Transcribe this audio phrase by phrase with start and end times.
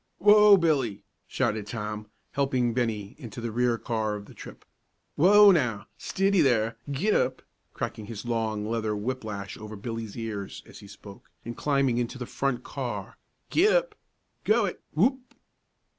[0.17, 4.65] "Whoa, Billy!" shouted Tom, helping Bennie into the rear car of the trip.
[5.13, 5.89] "Whoa, now!
[5.95, 7.43] Stiddy there, git tup!"
[7.75, 12.17] cracking his long leather whip lash over Billy's ears as he spoke, and climbing into
[12.17, 13.17] the front car.
[13.51, 13.95] "Git tup!
[14.43, 14.81] Go it!
[14.95, 15.35] Whoop!"